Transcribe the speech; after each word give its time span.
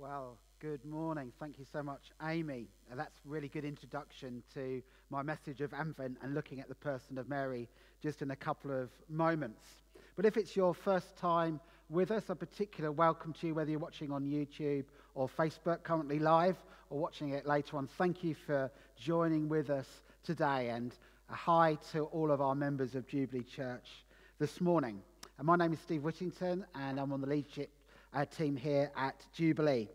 Well, 0.00 0.38
good 0.60 0.84
morning. 0.84 1.32
Thank 1.40 1.58
you 1.58 1.64
so 1.72 1.82
much, 1.82 2.12
Amy. 2.22 2.68
Uh, 2.88 2.94
that's 2.94 3.18
really 3.24 3.48
good 3.48 3.64
introduction 3.64 4.44
to 4.54 4.80
my 5.10 5.22
message 5.22 5.60
of 5.60 5.74
Advent 5.74 6.18
and 6.22 6.34
looking 6.34 6.60
at 6.60 6.68
the 6.68 6.76
person 6.76 7.18
of 7.18 7.28
Mary 7.28 7.68
just 8.00 8.22
in 8.22 8.30
a 8.30 8.36
couple 8.36 8.70
of 8.70 8.90
moments. 9.08 9.64
But 10.14 10.24
if 10.24 10.36
it's 10.36 10.54
your 10.54 10.72
first 10.72 11.16
time 11.16 11.58
with 11.90 12.12
us, 12.12 12.22
a 12.28 12.36
particular 12.36 12.92
welcome 12.92 13.32
to 13.40 13.48
you, 13.48 13.56
whether 13.56 13.72
you're 13.72 13.80
watching 13.80 14.12
on 14.12 14.24
YouTube 14.24 14.84
or 15.16 15.28
Facebook, 15.28 15.82
currently 15.82 16.20
live, 16.20 16.56
or 16.90 17.00
watching 17.00 17.30
it 17.30 17.44
later 17.44 17.76
on. 17.76 17.88
Thank 17.98 18.22
you 18.22 18.36
for 18.46 18.70
joining 18.96 19.48
with 19.48 19.68
us 19.68 19.88
today, 20.22 20.68
and 20.68 20.94
a 21.28 21.34
hi 21.34 21.76
to 21.90 22.04
all 22.04 22.30
of 22.30 22.40
our 22.40 22.54
members 22.54 22.94
of 22.94 23.08
Jubilee 23.08 23.42
Church 23.42 23.88
this 24.38 24.60
morning. 24.60 25.02
And 25.38 25.46
my 25.48 25.56
name 25.56 25.72
is 25.72 25.80
Steve 25.80 26.04
Whittington, 26.04 26.64
and 26.76 27.00
I'm 27.00 27.12
on 27.12 27.20
the 27.20 27.26
leadership 27.26 27.70
uh, 28.14 28.24
team 28.24 28.56
here 28.56 28.90
at 28.96 29.24
Jubilee. 29.32 29.88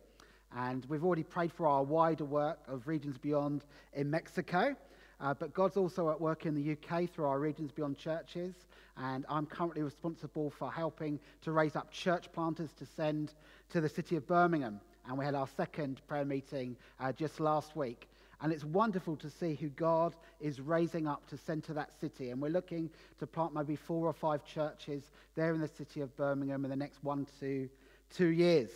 And 0.56 0.86
we've 0.88 1.04
already 1.04 1.24
prayed 1.24 1.52
for 1.52 1.68
our 1.68 1.84
wider 1.84 2.26
work 2.26 2.60
of 2.68 2.88
Regions 2.88 3.18
Beyond 3.18 3.64
in 3.94 4.10
Mexico. 4.10 4.76
Uh, 5.20 5.34
but 5.34 5.54
God's 5.54 5.78
also 5.78 6.10
at 6.10 6.20
work 6.20 6.46
in 6.46 6.54
the 6.54 6.74
UK 6.74 7.10
through 7.10 7.26
our 7.26 7.40
Regions 7.40 7.72
Beyond 7.72 7.98
churches. 7.98 8.54
And 8.98 9.26
I'm 9.30 9.46
currently 9.46 9.82
responsible 9.82 10.52
for 10.52 10.72
helping 10.72 11.20
to 11.42 11.52
raise 11.52 11.76
up 11.76 11.92
church 11.92 12.32
planters 12.32 12.72
to 12.74 12.86
send 12.86 13.34
to 13.72 13.82
the 13.82 13.90
city 13.90 14.16
of 14.16 14.28
Birmingham. 14.28 14.80
And 15.08 15.18
we 15.18 15.26
had 15.26 15.36
our 15.36 15.48
second 15.48 16.02
prayer 16.08 16.26
meeting 16.26 16.78
uh, 17.00 17.12
just 17.12 17.40
last 17.40 17.76
week. 17.76 18.08
And 18.42 18.52
it's 18.52 18.66
wonderful 18.66 19.16
to 19.18 19.30
see 19.30 19.56
who 19.56 19.70
God 19.70 20.16
is 20.42 20.60
raising 20.60 21.08
up 21.08 21.26
to 21.30 21.38
send 21.38 21.64
to 21.66 21.74
that 21.76 21.98
city. 22.00 22.30
And 22.30 22.42
we're 22.42 22.50
looking 22.50 22.90
to 23.20 23.26
plant 23.26 23.54
maybe 23.54 23.78
four 23.78 24.06
or 24.06 24.14
five 24.14 24.46
churches 24.46 25.10
there 25.36 25.54
in 25.54 25.62
the 25.62 25.68
city 25.68 26.02
of 26.02 26.16
Birmingham 26.18 26.66
in 26.66 26.70
the 26.70 26.76
next 26.76 27.04
one 27.04 27.26
to 27.40 27.70
two 28.10 28.28
years. 28.28 28.70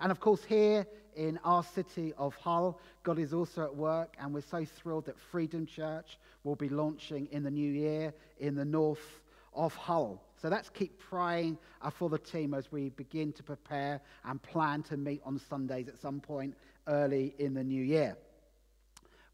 And 0.00 0.10
of 0.10 0.20
course, 0.20 0.44
here 0.44 0.86
in 1.14 1.38
our 1.44 1.62
city 1.62 2.12
of 2.16 2.34
Hull, 2.36 2.80
God 3.02 3.18
is 3.18 3.32
also 3.32 3.62
at 3.62 3.74
work, 3.74 4.16
and 4.18 4.32
we're 4.32 4.40
so 4.40 4.64
thrilled 4.64 5.06
that 5.06 5.18
Freedom 5.18 5.66
Church 5.66 6.18
will 6.44 6.56
be 6.56 6.68
launching 6.68 7.28
in 7.30 7.42
the 7.42 7.50
new 7.50 7.70
year 7.70 8.14
in 8.38 8.54
the 8.54 8.64
north 8.64 9.20
of 9.54 9.74
Hull. 9.74 10.22
So 10.40 10.48
let's 10.48 10.70
keep 10.70 10.98
praying 10.98 11.58
uh, 11.82 11.90
for 11.90 12.08
the 12.08 12.18
team 12.18 12.54
as 12.54 12.72
we 12.72 12.90
begin 12.90 13.32
to 13.34 13.42
prepare 13.42 14.00
and 14.24 14.40
plan 14.40 14.82
to 14.84 14.96
meet 14.96 15.20
on 15.24 15.38
Sundays 15.38 15.88
at 15.88 15.98
some 15.98 16.20
point 16.20 16.56
early 16.86 17.34
in 17.38 17.52
the 17.52 17.64
new 17.64 17.82
year. 17.82 18.16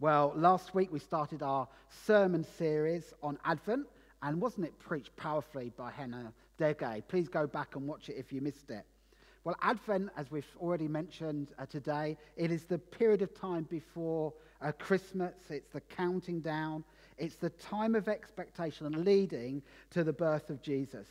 Well, 0.01 0.33
last 0.37 0.75
week 0.75 0.93
we 0.93 0.99
started 0.99 1.43
our 1.43 1.69
sermon 2.07 2.45
series 2.59 3.15
on 3.23 3.39
Advent, 3.45 3.87
and 4.23 4.41
wasn't 4.41 4.67
it 4.67 4.79
preached 4.79 5.15
powerfully 5.17 5.73
by 5.77 5.91
Hannah 5.91 6.33
Degay? 6.59 7.03
Please 7.07 7.29
go 7.29 7.47
back 7.47 7.77
and 7.77 7.87
watch 7.87 8.09
it 8.09 8.17
if 8.17 8.33
you 8.33 8.41
missed 8.41 8.71
it. 8.71 8.85
Well, 9.47 9.55
Advent, 9.63 10.11
as 10.17 10.29
we've 10.29 10.45
already 10.61 10.89
mentioned 10.89 11.53
uh, 11.57 11.67
today, 11.67 12.17
it 12.37 12.51
is 12.51 12.65
the 12.65 12.79
period 12.79 13.23
of 13.23 13.33
time 13.33 13.63
before 13.71 14.33
uh, 14.61 14.73
Christmas. 14.73 15.35
It's 15.49 15.69
the 15.69 15.83
counting 15.83 16.41
down. 16.41 16.83
It's 17.17 17.37
the 17.37 17.51
time 17.51 17.95
of 17.95 18.09
expectation 18.09 18.87
and 18.87 19.05
leading 19.05 19.63
to 19.91 20.03
the 20.03 20.13
birth 20.13 20.51
of 20.51 20.63
Jesus. 20.63 21.07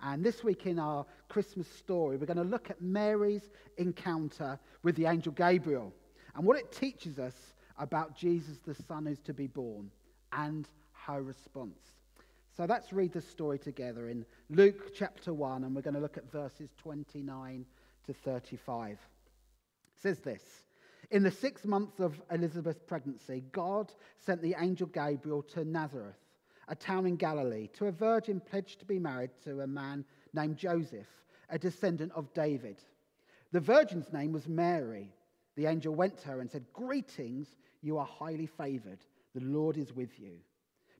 And 0.00 0.22
this 0.22 0.44
week 0.44 0.66
in 0.66 0.78
our 0.78 1.04
Christmas 1.28 1.66
story, 1.66 2.16
we're 2.16 2.26
going 2.26 2.36
to 2.36 2.44
look 2.44 2.70
at 2.70 2.80
Mary's 2.80 3.50
encounter 3.78 4.60
with 4.84 4.94
the 4.94 5.06
angel 5.06 5.32
Gabriel 5.32 5.92
and 6.36 6.46
what 6.46 6.58
it 6.58 6.70
teaches 6.70 7.18
us 7.18 7.34
about 7.80 8.16
Jesus, 8.16 8.58
the 8.64 8.76
Son 8.86 9.06
who's 9.06 9.18
to 9.22 9.34
be 9.34 9.48
born, 9.48 9.90
and 10.32 10.68
her 10.92 11.20
response. 11.20 11.80
So 12.54 12.66
let's 12.66 12.92
read 12.92 13.14
the 13.14 13.22
story 13.22 13.58
together 13.58 14.10
in 14.10 14.26
Luke 14.50 14.92
chapter 14.94 15.32
1, 15.32 15.64
and 15.64 15.74
we're 15.74 15.80
going 15.80 15.94
to 15.94 16.00
look 16.00 16.18
at 16.18 16.30
verses 16.30 16.68
29 16.76 17.64
to 18.06 18.12
35. 18.12 18.90
It 18.90 18.98
says 19.96 20.18
this 20.18 20.42
In 21.10 21.22
the 21.22 21.30
sixth 21.30 21.64
month 21.64 21.98
of 21.98 22.20
Elizabeth's 22.30 22.82
pregnancy, 22.86 23.42
God 23.52 23.90
sent 24.18 24.42
the 24.42 24.54
angel 24.58 24.86
Gabriel 24.86 25.42
to 25.54 25.64
Nazareth, 25.64 26.18
a 26.68 26.74
town 26.74 27.06
in 27.06 27.16
Galilee, 27.16 27.68
to 27.72 27.86
a 27.86 27.92
virgin 27.92 28.38
pledged 28.38 28.80
to 28.80 28.84
be 28.84 28.98
married 28.98 29.30
to 29.44 29.62
a 29.62 29.66
man 29.66 30.04
named 30.34 30.58
Joseph, 30.58 31.08
a 31.48 31.58
descendant 31.58 32.12
of 32.14 32.34
David. 32.34 32.76
The 33.52 33.60
virgin's 33.60 34.12
name 34.12 34.32
was 34.32 34.46
Mary. 34.46 35.08
The 35.56 35.66
angel 35.66 35.94
went 35.94 36.18
to 36.18 36.28
her 36.28 36.40
and 36.40 36.50
said, 36.50 36.66
Greetings, 36.74 37.48
you 37.80 37.96
are 37.96 38.06
highly 38.06 38.46
favored. 38.46 38.98
The 39.34 39.40
Lord 39.40 39.78
is 39.78 39.94
with 39.94 40.20
you. 40.20 40.34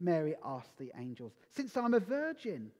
Mary 0.00 0.34
asked 0.44 0.76
the 0.78 0.90
angels, 0.98 1.32
Since 1.50 1.76
I'm 1.76 1.94
a 1.94 2.00
virgin. 2.00 2.70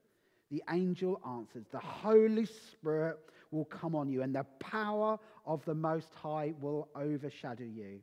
The 0.50 0.62
angel 0.70 1.20
answered, 1.26 1.66
The 1.72 1.80
Holy 1.80 2.46
Spirit 2.46 3.18
will 3.50 3.64
come 3.64 3.94
on 3.94 4.08
you, 4.08 4.22
and 4.22 4.34
the 4.34 4.46
power 4.60 5.18
of 5.44 5.64
the 5.64 5.74
Most 5.74 6.14
High 6.14 6.54
will 6.60 6.88
overshadow 6.94 7.64
you. 7.64 8.00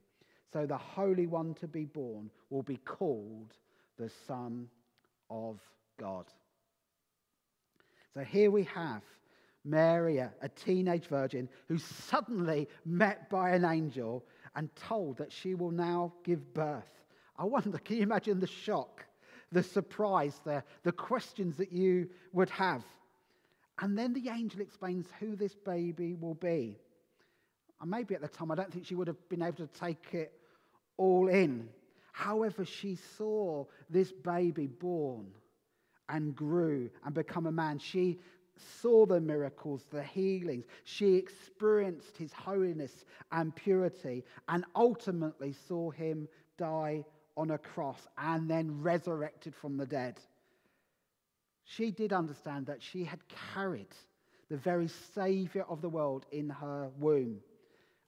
So 0.51 0.65
the 0.65 0.77
Holy 0.77 1.25
One 1.25 1.53
to 1.55 1.67
be 1.67 1.85
born 1.85 2.29
will 2.49 2.63
be 2.63 2.77
called 2.77 3.53
the 3.97 4.09
Son 4.27 4.67
of 5.29 5.59
God. 5.99 6.25
So 8.13 8.21
here 8.21 8.51
we 8.51 8.63
have 8.65 9.01
Mary, 9.65 10.17
a 10.17 10.31
teenage 10.55 11.07
virgin, 11.07 11.47
who's 11.67 11.83
suddenly 11.83 12.67
met 12.85 13.29
by 13.29 13.51
an 13.51 13.63
angel 13.63 14.25
and 14.55 14.69
told 14.75 15.17
that 15.17 15.31
she 15.31 15.55
will 15.55 15.71
now 15.71 16.13
give 16.23 16.53
birth. 16.53 17.02
I 17.37 17.45
wonder, 17.45 17.77
can 17.77 17.97
you 17.97 18.03
imagine 18.03 18.39
the 18.39 18.47
shock, 18.47 19.05
the 19.51 19.63
surprise, 19.63 20.39
the, 20.43 20.63
the 20.83 20.91
questions 20.91 21.57
that 21.57 21.71
you 21.71 22.09
would 22.31 22.49
have? 22.51 22.83
And 23.79 23.97
then 23.97 24.13
the 24.13 24.29
angel 24.29 24.61
explains 24.61 25.07
who 25.19 25.35
this 25.35 25.55
baby 25.55 26.13
will 26.13 26.35
be. 26.35 26.77
And 27.81 27.89
maybe 27.89 28.15
at 28.15 28.21
the 28.21 28.27
time, 28.27 28.51
I 28.51 28.55
don't 28.55 28.71
think 28.71 28.85
she 28.85 28.95
would 28.95 29.07
have 29.07 29.29
been 29.29 29.41
able 29.41 29.67
to 29.67 29.79
take 29.79 30.13
it 30.13 30.31
all 30.97 31.27
in. 31.27 31.69
However, 32.11 32.63
she 32.63 32.97
saw 33.17 33.65
this 33.89 34.11
baby 34.11 34.67
born 34.67 35.25
and 36.07 36.35
grew 36.35 36.91
and 37.03 37.15
become 37.15 37.47
a 37.47 37.51
man. 37.51 37.79
She 37.79 38.19
saw 38.81 39.07
the 39.07 39.19
miracles, 39.19 39.83
the 39.89 40.03
healings. 40.03 40.65
She 40.83 41.15
experienced 41.15 42.15
his 42.15 42.31
holiness 42.31 43.05
and 43.31 43.55
purity 43.55 44.23
and 44.47 44.63
ultimately 44.75 45.55
saw 45.67 45.89
him 45.89 46.27
die 46.57 47.03
on 47.35 47.51
a 47.51 47.57
cross 47.57 48.07
and 48.17 48.49
then 48.49 48.81
resurrected 48.81 49.55
from 49.55 49.77
the 49.77 49.85
dead. 49.85 50.19
She 51.65 51.91
did 51.91 52.13
understand 52.13 52.65
that 52.67 52.81
she 52.81 53.03
had 53.03 53.19
carried 53.53 53.95
the 54.49 54.57
very 54.57 54.87
Savior 55.15 55.65
of 55.69 55.81
the 55.81 55.89
world 55.89 56.25
in 56.31 56.49
her 56.49 56.89
womb. 56.99 57.39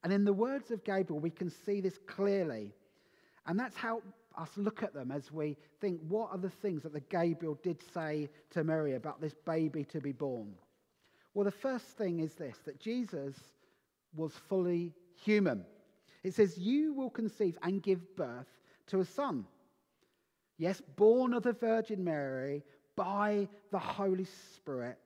And 0.03 0.13
in 0.13 0.25
the 0.25 0.33
words 0.33 0.69
of 0.71 0.83
Gabriel, 0.83 1.19
we 1.19 1.31
can 1.31 1.49
see 1.49 1.81
this 1.81 1.97
clearly. 2.05 2.73
And 3.47 3.59
that's 3.59 3.75
how 3.75 4.01
us 4.37 4.49
look 4.57 4.83
at 4.83 4.93
them 4.93 5.11
as 5.11 5.31
we 5.31 5.57
think 5.79 5.99
what 6.07 6.29
are 6.31 6.37
the 6.37 6.49
things 6.49 6.83
that 6.83 6.93
the 6.93 6.99
Gabriel 6.99 7.57
did 7.63 7.79
say 7.93 8.29
to 8.51 8.63
Mary 8.63 8.95
about 8.95 9.21
this 9.21 9.33
baby 9.45 9.83
to 9.85 9.99
be 9.99 10.11
born? 10.11 10.53
Well, 11.33 11.45
the 11.45 11.51
first 11.51 11.97
thing 11.97 12.19
is 12.19 12.33
this 12.35 12.57
that 12.65 12.79
Jesus 12.79 13.35
was 14.15 14.33
fully 14.47 14.93
human. 15.23 15.65
It 16.23 16.33
says, 16.33 16.57
You 16.57 16.93
will 16.93 17.09
conceive 17.09 17.57
and 17.63 17.81
give 17.81 18.15
birth 18.15 18.47
to 18.87 18.99
a 18.99 19.05
son. 19.05 19.45
Yes, 20.57 20.81
born 20.95 21.33
of 21.33 21.43
the 21.43 21.53
Virgin 21.53 22.03
Mary 22.03 22.63
by 22.95 23.47
the 23.71 23.79
Holy 23.79 24.25
Spirit. 24.55 24.97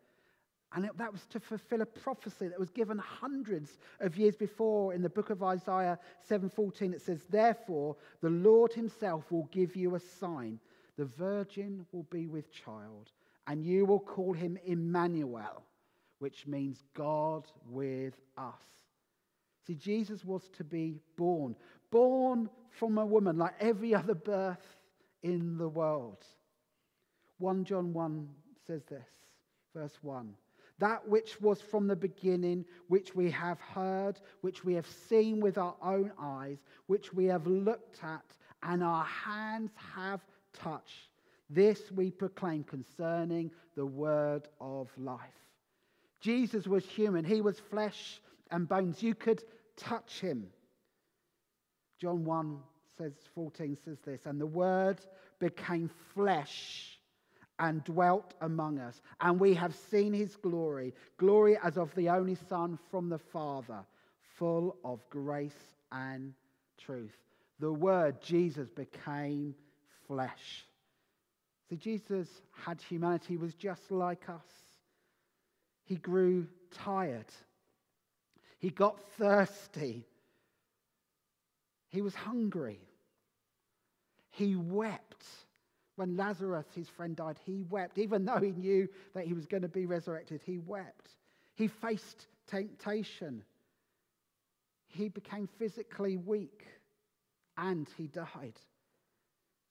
And 0.73 0.85
it, 0.85 0.97
that 0.97 1.11
was 1.11 1.25
to 1.27 1.39
fulfill 1.39 1.81
a 1.81 1.85
prophecy 1.85 2.47
that 2.47 2.59
was 2.59 2.69
given 2.69 2.99
hundreds 2.99 3.79
of 3.99 4.15
years 4.17 4.35
before 4.35 4.93
in 4.93 5.01
the 5.01 5.09
book 5.09 5.31
of 5.31 5.41
Isaiah 5.41 5.97
7:14 6.29 6.93
it 6.93 7.01
says 7.01 7.25
therefore 7.29 7.95
the 8.21 8.29
Lord 8.29 8.71
himself 8.73 9.31
will 9.31 9.49
give 9.51 9.75
you 9.75 9.95
a 9.95 9.99
sign 9.99 10.59
the 10.95 11.05
virgin 11.05 11.87
will 11.91 12.05
be 12.11 12.27
with 12.27 12.51
child 12.51 13.09
and 13.47 13.65
you 13.65 13.85
will 13.85 13.99
call 13.99 14.33
him 14.33 14.59
Emmanuel 14.63 15.63
which 16.19 16.45
means 16.45 16.83
God 16.93 17.47
with 17.67 18.13
us. 18.37 18.78
See 19.69 19.75
Jesus 19.75 20.25
was 20.25 20.49
to 20.57 20.63
be 20.63 20.97
born 21.15 21.55
born 21.91 22.49
from 22.71 22.97
a 22.97 23.05
woman 23.05 23.37
like 23.37 23.53
every 23.59 23.93
other 23.93 24.15
birth 24.15 24.65
in 25.21 25.59
the 25.59 25.69
world. 25.69 26.25
1 27.37 27.65
John 27.65 27.93
1 27.93 28.27
says 28.65 28.81
this, 28.89 29.05
verse 29.75 29.95
1. 30.01 30.33
that 30.79 31.07
which 31.07 31.39
was 31.39 31.61
from 31.61 31.85
the 31.85 31.95
beginning, 31.95 32.65
which 32.87 33.13
we 33.13 33.29
have 33.29 33.59
heard, 33.59 34.19
which 34.41 34.65
we 34.65 34.73
have 34.73 34.87
seen 34.87 35.39
with 35.39 35.59
our 35.59 35.75
own 35.83 36.11
eyes, 36.19 36.57
which 36.87 37.13
we 37.13 37.25
have 37.25 37.45
looked 37.45 38.03
at, 38.03 38.25
and 38.63 38.83
our 38.83 39.05
hands 39.05 39.69
have 39.95 40.21
touched. 40.51 41.11
This 41.47 41.91
we 41.91 42.09
proclaim 42.09 42.63
concerning 42.63 43.51
the 43.75 43.85
word 43.85 44.47
of 44.59 44.89
life. 44.97 45.19
Jesus 46.21 46.65
was 46.65 46.85
human, 46.85 47.23
he 47.23 47.41
was 47.41 47.59
flesh 47.59 48.19
and 48.49 48.67
bones. 48.67 49.03
You 49.03 49.13
could 49.13 49.43
touch 49.79 50.19
him. 50.19 50.47
John 51.99 52.23
1 52.23 52.59
says, 52.97 53.13
14 53.35 53.77
says 53.83 53.97
this, 54.05 54.25
and 54.25 54.39
the 54.39 54.45
word 54.45 54.99
became 55.39 55.89
flesh 56.13 56.99
and 57.59 57.83
dwelt 57.83 58.33
among 58.41 58.79
us. 58.79 59.01
And 59.19 59.39
we 59.39 59.53
have 59.55 59.75
seen 59.91 60.13
his 60.13 60.35
glory, 60.37 60.93
glory 61.17 61.57
as 61.63 61.77
of 61.77 61.93
the 61.95 62.09
only 62.09 62.35
Son 62.47 62.79
from 62.89 63.09
the 63.09 63.17
Father, 63.17 63.85
full 64.37 64.77
of 64.83 65.01
grace 65.09 65.75
and 65.91 66.33
truth. 66.77 67.17
The 67.59 67.71
Word, 67.71 68.21
Jesus, 68.21 68.69
became 68.69 69.53
flesh. 70.07 70.65
See, 71.69 71.75
Jesus 71.75 72.27
had 72.53 72.81
humanity, 72.81 73.35
was 73.35 73.53
just 73.53 73.91
like 73.91 74.29
us. 74.29 74.47
He 75.83 75.97
grew 75.97 76.47
tired, 76.71 77.25
he 78.59 78.69
got 78.69 78.99
thirsty, 79.17 80.05
he 81.89 82.01
was 82.01 82.13
hungry, 82.13 82.79
he 84.31 84.55
wept 84.55 85.25
when 85.95 86.15
Lazarus, 86.15 86.65
his 86.73 86.87
friend, 86.87 87.13
died, 87.13 87.37
he 87.45 87.65
wept. 87.69 87.97
Even 87.97 88.23
though 88.23 88.37
he 88.37 88.51
knew 88.51 88.87
that 89.13 89.25
he 89.25 89.33
was 89.33 89.45
going 89.45 89.63
to 89.63 89.67
be 89.67 89.85
resurrected, 89.85 90.39
he 90.45 90.57
wept. 90.57 91.09
He 91.55 91.67
faced 91.67 92.27
temptation. 92.47 93.43
He 94.87 95.09
became 95.09 95.49
physically 95.59 96.15
weak 96.15 96.65
and 97.57 97.85
he 97.97 98.07
died. 98.07 98.57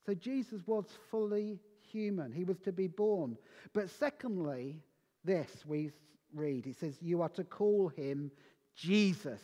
So 0.05 0.13
Jesus 0.13 0.61
was 0.67 0.85
fully 1.09 1.59
human. 1.91 2.31
He 2.31 2.43
was 2.43 2.59
to 2.59 2.71
be 2.71 2.87
born. 2.87 3.35
But 3.73 3.89
secondly, 3.89 4.83
this 5.23 5.49
we 5.65 5.91
read 6.35 6.67
it 6.67 6.79
says, 6.79 6.95
You 7.01 7.23
are 7.23 7.29
to 7.29 7.43
call 7.43 7.89
him 7.89 8.31
Jesus. 8.79 9.41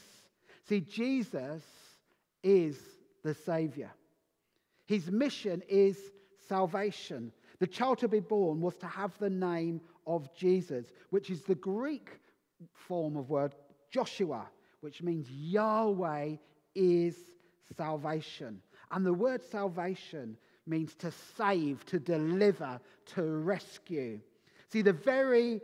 See, 0.68 0.82
Jesus 0.82 1.62
is 2.44 2.78
the 3.24 3.34
Savior. 3.34 3.92
His 4.86 5.10
mission 5.12 5.62
is 5.68 5.98
salvation. 6.48 7.32
The 7.60 7.68
child 7.68 8.00
to 8.00 8.08
be 8.08 8.20
born 8.20 8.62
was 8.62 8.76
to 8.78 8.88
have 8.88 9.18
the 9.18 9.30
name 9.30 9.82
of 10.08 10.34
Jesus, 10.36 10.86
which 11.10 11.30
is 11.30 11.42
the 11.42 11.56
Greek 11.56 12.10
form 12.74 13.18
of 13.18 13.30
word 13.30 13.56
Joshua, 13.92 14.48
which 14.82 15.02
means 15.02 15.30
Yahweh 15.30 16.36
is 16.76 17.16
salvation. 17.76 18.62
And 18.92 19.06
the 19.06 19.14
word 19.14 19.44
salvation 19.44 20.38
means 20.68 20.96
to 20.96 21.12
save, 21.38 21.86
to 21.88 22.00
deliver, 22.00 22.80
to 23.14 23.24
rescue. 23.24 24.20
See, 24.70 24.82
the 24.82 24.94
very 24.94 25.62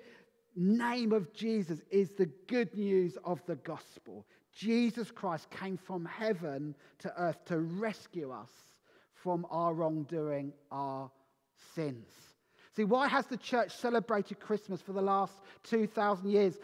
name 0.56 1.12
of 1.12 1.33
Jesus 1.33 1.80
is 1.89 2.12
the 2.12 2.30
good 2.48 2.75
news 2.75 3.18
of 3.24 3.42
the 3.45 3.56
gospel. 3.57 4.25
Jesus 4.53 5.12
Christ 5.12 5.50
came 5.50 5.77
from 5.77 6.06
heaven 6.06 6.75
to 7.00 7.13
earth 7.18 7.44
to 7.45 7.59
rescue 7.59 8.31
us 8.31 8.51
from 9.13 9.45
our 9.50 9.74
wrongdoing, 9.74 10.51
our 10.71 11.09
sins. 11.75 12.09
See, 12.75 12.83
why 12.83 13.07
has 13.07 13.27
the 13.27 13.38
church 13.38 13.71
celebrated 13.71 14.39
Christmas 14.39 14.81
for 14.81 14.94
the 14.94 15.01
last 15.01 15.33
2,000 15.63 16.30
years? 16.30 16.57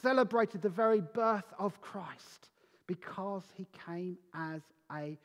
Celebrated 0.00 0.62
the 0.62 0.68
very 0.68 1.00
birth 1.00 1.52
of 1.58 1.80
Christ 1.80 2.48
because 2.86 3.44
he 3.54 3.66
came 3.86 4.18
as 4.34 4.62
a 4.94 5.18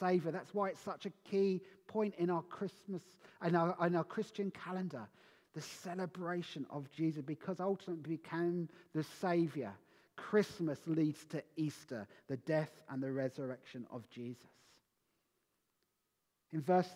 savior. 0.00 0.30
That's 0.30 0.54
why 0.54 0.68
it's 0.68 0.80
such 0.80 1.06
a 1.06 1.12
key 1.28 1.60
point 1.86 2.14
in 2.18 2.30
our 2.30 2.42
Christmas 2.42 3.02
and 3.40 3.56
our, 3.56 3.76
our 3.78 4.04
Christian 4.04 4.50
calendar. 4.50 5.08
The 5.54 5.60
celebration 5.60 6.66
of 6.70 6.90
Jesus 6.90 7.22
because 7.22 7.60
ultimately 7.60 8.16
became 8.16 8.68
the 8.94 9.04
savior. 9.20 9.72
Christmas 10.16 10.78
leads 10.86 11.24
to 11.26 11.42
Easter, 11.56 12.06
the 12.28 12.36
death 12.38 12.70
and 12.88 13.02
the 13.02 13.12
resurrection 13.12 13.86
of 13.90 14.08
Jesus. 14.10 14.48
In 16.52 16.60
verse 16.60 16.88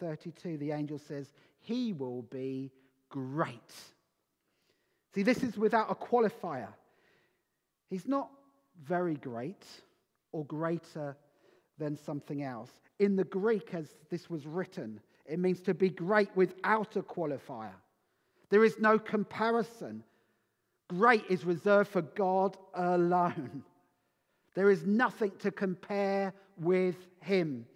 32, 0.00 0.56
the 0.58 0.72
angel 0.72 0.98
says, 0.98 1.32
He 1.60 1.92
will 1.92 2.22
be 2.22 2.72
great. 3.10 3.72
See, 5.14 5.22
this 5.22 5.42
is 5.42 5.56
without 5.56 5.90
a 5.90 5.94
qualifier. 5.94 6.72
He's 7.88 8.08
not 8.08 8.30
very 8.82 9.14
great 9.14 9.64
or 10.32 10.44
greater 10.46 11.16
than 11.78 11.96
something 11.96 12.42
else. 12.42 12.70
In 12.98 13.14
the 13.16 13.24
Greek, 13.24 13.74
as 13.74 13.88
this 14.10 14.28
was 14.30 14.46
written, 14.46 15.00
it 15.26 15.38
means 15.38 15.60
to 15.62 15.74
be 15.74 15.90
great 15.90 16.28
without 16.34 16.96
a 16.96 17.02
qualifier. 17.02 17.74
There 18.54 18.62
is 18.62 18.78
no 18.78 19.00
comparison. 19.00 20.04
Great 20.88 21.24
is 21.28 21.44
reserved 21.44 21.90
for 21.90 22.02
God 22.02 22.56
alone. 22.74 23.64
There 24.54 24.70
is 24.70 24.86
nothing 24.86 25.32
to 25.40 25.50
compare 25.50 26.32
with 26.56 26.94
him. 27.20 27.66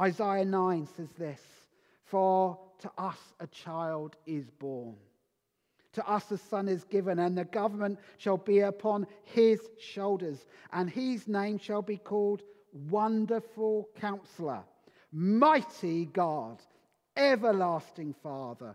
Isaiah 0.00 0.46
9 0.46 0.88
says 0.96 1.10
this 1.18 1.42
For 2.04 2.58
to 2.78 2.90
us 2.96 3.18
a 3.40 3.46
child 3.48 4.16
is 4.24 4.48
born, 4.52 4.96
to 5.92 6.08
us 6.08 6.30
a 6.30 6.38
son 6.38 6.66
is 6.66 6.84
given, 6.84 7.18
and 7.18 7.36
the 7.36 7.44
government 7.44 7.98
shall 8.16 8.38
be 8.38 8.60
upon 8.60 9.06
his 9.24 9.60
shoulders, 9.78 10.46
and 10.72 10.88
his 10.88 11.28
name 11.28 11.58
shall 11.58 11.82
be 11.82 11.98
called 11.98 12.40
Wonderful 12.88 13.90
Counselor, 14.00 14.62
Mighty 15.12 16.06
God, 16.06 16.62
Everlasting 17.18 18.14
Father, 18.22 18.74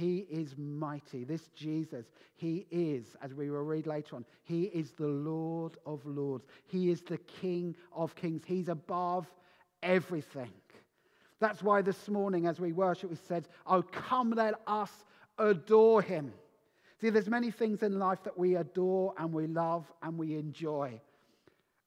He 0.00 0.26
is 0.30 0.56
mighty. 0.56 1.24
This 1.24 1.48
Jesus, 1.54 2.06
he 2.36 2.66
is, 2.70 3.04
as 3.20 3.34
we 3.34 3.50
will 3.50 3.64
read 3.64 3.86
later 3.86 4.16
on, 4.16 4.24
he 4.44 4.62
is 4.62 4.92
the 4.92 5.06
Lord 5.06 5.76
of 5.84 6.00
lords. 6.06 6.46
He 6.64 6.90
is 6.90 7.02
the 7.02 7.18
King 7.18 7.76
of 7.92 8.14
kings. 8.14 8.40
He's 8.46 8.70
above 8.70 9.26
everything. 9.82 10.52
That's 11.38 11.62
why 11.62 11.82
this 11.82 12.08
morning, 12.08 12.46
as 12.46 12.58
we 12.58 12.72
worship, 12.72 13.10
we 13.10 13.16
said, 13.28 13.46
Oh, 13.66 13.82
come, 13.82 14.30
let 14.30 14.54
us 14.66 14.90
adore 15.36 16.00
him. 16.00 16.32
See, 17.02 17.10
there's 17.10 17.28
many 17.28 17.50
things 17.50 17.82
in 17.82 17.98
life 17.98 18.22
that 18.24 18.38
we 18.38 18.56
adore 18.56 19.12
and 19.18 19.34
we 19.34 19.48
love 19.48 19.84
and 20.02 20.16
we 20.16 20.34
enjoy. 20.34 20.98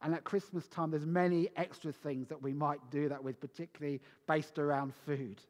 And 0.03 0.13
at 0.13 0.24
Christmas 0.24 0.67
time, 0.67 0.91
there's 0.91 1.08
many 1.08 1.50
extra 1.55 1.91
things 1.91 2.27
that 2.27 2.43
we 2.43 2.53
might 2.53 2.91
do 2.91 3.10
that 3.10 3.24
with, 3.24 3.41
particularly 3.41 4.01
based 4.27 4.60
around 4.60 4.93
food. 5.03 5.41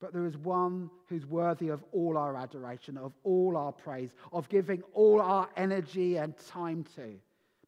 But 0.00 0.12
there 0.12 0.26
is 0.26 0.36
one 0.36 0.90
who's 1.08 1.26
worthy 1.26 1.68
of 1.68 1.82
all 1.92 2.18
our 2.18 2.36
adoration, 2.36 2.98
of 2.98 3.12
all 3.24 3.56
our 3.56 3.72
praise, 3.72 4.10
of 4.32 4.48
giving 4.48 4.82
all 4.92 5.20
our 5.20 5.48
energy 5.56 6.16
and 6.16 6.34
time 6.50 6.84
to, 6.96 7.14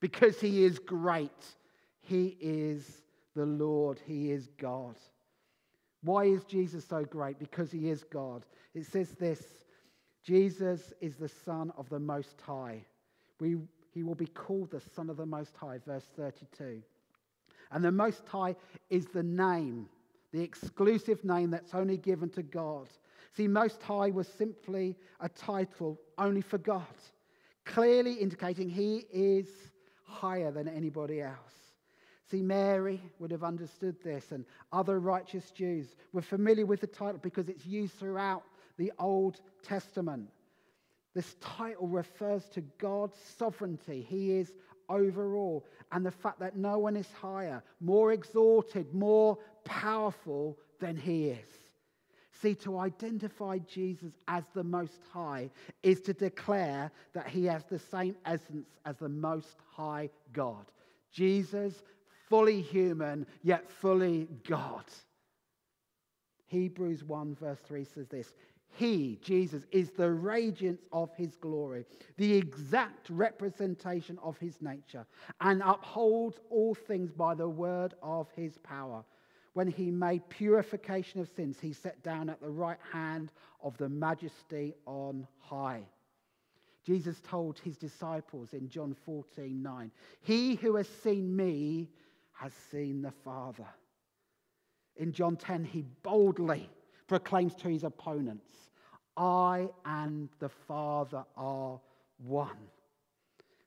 because 0.00 0.40
he 0.40 0.64
is 0.64 0.78
great. 0.78 1.46
He 2.00 2.36
is 2.40 3.02
the 3.34 3.46
Lord, 3.46 4.00
he 4.04 4.30
is 4.30 4.48
God. 4.58 4.96
Why 6.02 6.24
is 6.24 6.44
Jesus 6.44 6.84
so 6.84 7.04
great? 7.04 7.38
Because 7.38 7.70
he 7.70 7.88
is 7.88 8.04
God. 8.04 8.44
It 8.74 8.86
says 8.86 9.10
this 9.12 9.42
Jesus 10.24 10.92
is 11.00 11.16
the 11.16 11.28
Son 11.28 11.72
of 11.76 11.88
the 11.88 11.98
Most 11.98 12.40
High. 12.40 12.84
We, 13.40 13.56
he 13.92 14.02
will 14.02 14.14
be 14.14 14.26
called 14.26 14.70
the 14.70 14.80
Son 14.80 15.08
of 15.08 15.16
the 15.16 15.26
Most 15.26 15.56
High, 15.56 15.78
verse 15.86 16.04
32. 16.16 16.82
And 17.70 17.84
the 17.84 17.92
Most 17.92 18.26
High 18.26 18.56
is 18.90 19.06
the 19.06 19.22
name, 19.22 19.88
the 20.32 20.42
exclusive 20.42 21.24
name 21.24 21.50
that's 21.50 21.74
only 21.74 21.96
given 21.96 22.28
to 22.30 22.42
God. 22.42 22.88
See, 23.36 23.48
Most 23.48 23.82
High 23.82 24.10
was 24.10 24.28
simply 24.28 24.96
a 25.20 25.28
title 25.28 26.00
only 26.18 26.40
for 26.40 26.58
God, 26.58 26.86
clearly 27.64 28.14
indicating 28.14 28.68
he 28.68 29.06
is 29.12 29.48
higher 30.04 30.50
than 30.50 30.68
anybody 30.68 31.20
else. 31.22 31.36
See, 32.30 32.42
Mary 32.42 33.00
would 33.18 33.30
have 33.30 33.44
understood 33.44 33.96
this, 34.02 34.32
and 34.32 34.44
other 34.72 35.00
righteous 35.00 35.50
Jews 35.50 35.96
were 36.12 36.22
familiar 36.22 36.66
with 36.66 36.80
the 36.80 36.86
title 36.86 37.20
because 37.22 37.48
it's 37.48 37.64
used 37.64 37.94
throughout 37.94 38.42
the 38.76 38.92
Old 38.98 39.40
Testament. 39.62 40.28
This 41.14 41.36
title 41.40 41.88
refers 41.88 42.44
to 42.50 42.60
God's 42.78 43.18
sovereignty. 43.38 44.06
He 44.06 44.32
is 44.32 44.54
over 44.88 45.36
all, 45.36 45.64
and 45.92 46.04
the 46.04 46.10
fact 46.10 46.40
that 46.40 46.56
no 46.56 46.78
one 46.78 46.96
is 46.96 47.10
higher, 47.12 47.62
more 47.80 48.12
exalted, 48.12 48.92
more 48.94 49.38
powerful 49.64 50.58
than 50.80 50.96
he 50.96 51.28
is. 51.28 51.48
See, 52.40 52.54
to 52.56 52.78
identify 52.78 53.58
Jesus 53.58 54.12
as 54.28 54.44
the 54.54 54.62
Most 54.62 55.00
High 55.12 55.50
is 55.82 56.00
to 56.02 56.12
declare 56.12 56.92
that 57.12 57.26
he 57.26 57.46
has 57.46 57.64
the 57.64 57.80
same 57.80 58.14
essence 58.24 58.68
as 58.84 58.96
the 58.98 59.08
Most 59.08 59.56
High 59.74 60.08
God. 60.32 60.64
Jesus, 61.10 61.82
fully 62.28 62.60
human, 62.60 63.26
yet 63.42 63.68
fully 63.68 64.28
God. 64.46 64.84
Hebrews 66.46 67.02
1, 67.02 67.34
verse 67.34 67.58
3 67.66 67.84
says 67.84 68.06
this 68.08 68.32
He, 68.70 69.18
Jesus, 69.22 69.64
is 69.72 69.90
the 69.90 70.10
radiance 70.10 70.82
of 70.92 71.14
his 71.16 71.34
glory, 71.34 71.84
the 72.16 72.34
exact 72.34 73.10
representation 73.10 74.18
of 74.22 74.38
his 74.38 74.60
nature, 74.62 75.04
and 75.40 75.62
upholds 75.64 76.38
all 76.50 76.74
things 76.74 77.10
by 77.10 77.34
the 77.34 77.48
word 77.48 77.94
of 78.02 78.28
his 78.36 78.58
power. 78.58 79.04
When 79.54 79.66
he 79.66 79.90
made 79.90 80.28
purification 80.28 81.20
of 81.20 81.28
sins, 81.34 81.58
he 81.60 81.72
sat 81.72 82.02
down 82.04 82.30
at 82.30 82.40
the 82.40 82.50
right 82.50 82.78
hand 82.92 83.32
of 83.62 83.76
the 83.78 83.88
majesty 83.88 84.74
on 84.86 85.26
high. 85.40 85.82
Jesus 86.84 87.20
told 87.20 87.58
his 87.58 87.76
disciples 87.76 88.52
in 88.52 88.68
John 88.68 88.94
14 89.04 89.60
9, 89.60 89.90
He 90.20 90.54
who 90.54 90.76
has 90.76 90.88
seen 90.88 91.34
me 91.34 91.90
has 92.32 92.52
seen 92.70 93.02
the 93.02 93.10
Father. 93.24 93.66
In 94.96 95.12
John 95.12 95.36
10, 95.36 95.64
he 95.64 95.84
boldly 96.02 96.70
proclaims 97.08 97.54
to 97.56 97.68
his 97.68 97.84
opponents, 97.84 98.52
I 99.16 99.68
and 99.84 100.28
the 100.38 100.48
Father 100.48 101.24
are 101.36 101.80
one. 102.18 102.56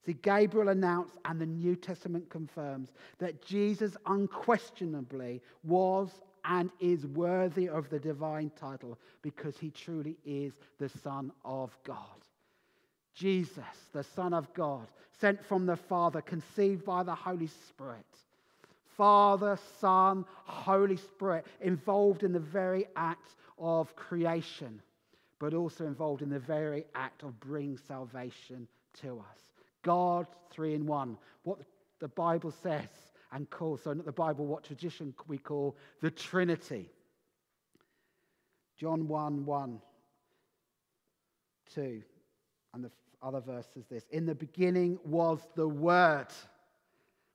See, 0.05 0.13
Gabriel 0.13 0.69
announced, 0.69 1.15
and 1.25 1.39
the 1.39 1.45
New 1.45 1.75
Testament 1.75 2.29
confirms, 2.29 2.89
that 3.19 3.43
Jesus 3.45 3.95
unquestionably 4.05 5.41
was 5.63 6.09
and 6.45 6.71
is 6.79 7.05
worthy 7.05 7.69
of 7.69 7.89
the 7.89 7.99
divine 7.99 8.51
title 8.59 8.97
because 9.21 9.57
he 9.59 9.69
truly 9.69 10.17
is 10.25 10.53
the 10.79 10.89
Son 10.89 11.31
of 11.45 11.77
God. 11.83 11.97
Jesus, 13.13 13.63
the 13.93 14.03
Son 14.03 14.33
of 14.33 14.51
God, 14.53 14.87
sent 15.19 15.43
from 15.45 15.65
the 15.65 15.75
Father, 15.75 16.21
conceived 16.21 16.83
by 16.83 17.03
the 17.03 17.13
Holy 17.13 17.47
Spirit. 17.47 18.05
Father, 18.97 19.57
Son, 19.79 20.25
Holy 20.45 20.97
Spirit, 20.97 21.45
involved 21.61 22.23
in 22.23 22.33
the 22.33 22.39
very 22.39 22.87
act 22.95 23.35
of 23.57 23.95
creation, 23.95 24.81
but 25.39 25.53
also 25.53 25.85
involved 25.85 26.21
in 26.21 26.29
the 26.29 26.39
very 26.39 26.85
act 26.95 27.23
of 27.23 27.39
bringing 27.39 27.77
salvation 27.77 28.67
to 29.01 29.19
us. 29.19 29.39
God, 29.83 30.27
three 30.49 30.73
in 30.73 30.85
one. 30.85 31.17
What 31.43 31.59
the 31.99 32.07
Bible 32.07 32.51
says 32.51 32.89
and 33.31 33.49
calls, 33.49 33.83
so 33.83 33.93
not 33.93 34.05
the 34.05 34.11
Bible, 34.11 34.45
what 34.45 34.63
tradition 34.63 35.13
we 35.27 35.37
call 35.37 35.77
the 36.01 36.11
Trinity. 36.11 36.89
John 38.77 39.07
1 39.07 39.45
1, 39.45 39.81
2, 41.73 42.01
and 42.73 42.83
the 42.83 42.91
other 43.21 43.39
verse 43.39 43.67
is 43.75 43.85
this 43.85 44.05
In 44.11 44.25
the 44.25 44.35
beginning 44.35 44.99
was 45.05 45.39
the 45.55 45.67
Word. 45.67 46.27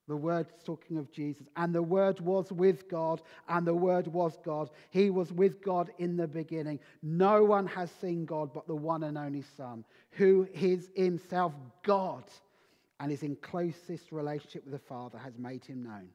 The 0.08 0.16
Word 0.16 0.46
is 0.46 0.62
talking 0.64 0.98
of 0.98 1.10
Jesus. 1.10 1.46
And 1.56 1.74
the 1.74 1.82
Word 1.82 2.20
was 2.20 2.52
with 2.52 2.88
God, 2.88 3.22
and 3.48 3.66
the 3.66 3.74
Word 3.74 4.06
was 4.06 4.38
God. 4.44 4.70
He 4.90 5.10
was 5.10 5.32
with 5.32 5.62
God 5.62 5.90
in 5.98 6.16
the 6.16 6.28
beginning. 6.28 6.78
No 7.02 7.42
one 7.42 7.66
has 7.66 7.90
seen 8.00 8.24
God 8.24 8.50
but 8.54 8.68
the 8.68 8.76
one 8.76 9.02
and 9.02 9.18
only 9.18 9.42
Son, 9.56 9.84
who 10.12 10.48
is 10.54 10.90
himself 10.94 11.52
God 11.82 12.24
and 13.00 13.10
is 13.10 13.22
in 13.22 13.36
closest 13.36 14.12
relationship 14.12 14.64
with 14.64 14.72
the 14.72 14.86
Father, 14.86 15.18
has 15.18 15.36
made 15.38 15.64
him 15.64 15.82
known. 15.82 16.08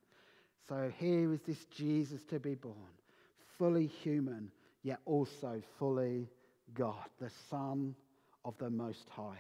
So 0.70 0.92
here 0.98 1.34
is 1.34 1.42
this 1.42 1.66
Jesus 1.66 2.24
to 2.30 2.40
be 2.40 2.56
born, 2.56 2.76
fully 3.58 3.88
human, 3.88 4.52
yet 4.84 5.00
also 5.06 5.62
fully 5.78 6.30
God, 6.74 7.10
the 7.20 7.32
Son 7.50 7.94
of 8.46 8.58
the 8.58 8.70
Most 8.70 9.10
High. 9.10 9.40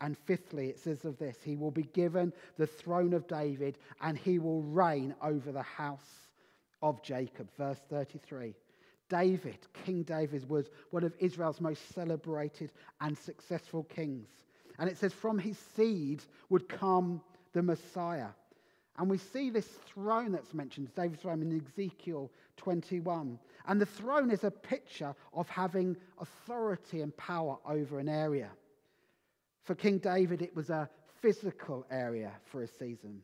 And 0.00 0.16
fifthly, 0.16 0.68
it 0.68 0.78
says 0.78 1.04
of 1.04 1.18
this 1.18 1.36
He 1.42 1.56
will 1.56 1.70
be 1.70 1.82
given 1.82 2.32
the 2.56 2.66
throne 2.66 3.12
of 3.12 3.26
David, 3.26 3.78
and 4.00 4.16
he 4.16 4.38
will 4.38 4.62
reign 4.62 5.14
over 5.22 5.52
the 5.52 5.62
house 5.62 6.28
of 6.82 7.02
Jacob. 7.02 7.48
Verse 7.56 7.80
33. 7.90 8.54
David, 9.08 9.58
King 9.84 10.02
David, 10.02 10.48
was 10.48 10.70
one 10.90 11.02
of 11.02 11.14
Israel's 11.18 11.60
most 11.60 11.94
celebrated 11.94 12.72
and 13.00 13.16
successful 13.16 13.84
kings. 13.84 14.28
And 14.78 14.88
it 14.88 14.98
says, 14.98 15.12
from 15.12 15.38
his 15.38 15.58
seed 15.58 16.22
would 16.50 16.68
come 16.68 17.22
the 17.52 17.62
Messiah. 17.62 18.28
And 18.98 19.08
we 19.08 19.18
see 19.18 19.50
this 19.50 19.66
throne 19.66 20.32
that's 20.32 20.52
mentioned, 20.52 20.94
David's 20.94 21.22
throne 21.22 21.40
in 21.40 21.64
Ezekiel 21.66 22.30
21. 22.58 23.38
And 23.66 23.80
the 23.80 23.86
throne 23.86 24.30
is 24.30 24.44
a 24.44 24.50
picture 24.50 25.14
of 25.32 25.48
having 25.48 25.96
authority 26.20 27.00
and 27.00 27.16
power 27.16 27.58
over 27.66 27.98
an 27.98 28.08
area. 28.08 28.50
For 29.68 29.74
King 29.74 29.98
David, 29.98 30.40
it 30.40 30.56
was 30.56 30.70
a 30.70 30.88
physical 31.20 31.84
area 31.90 32.32
for 32.50 32.62
a 32.62 32.66
season. 32.66 33.20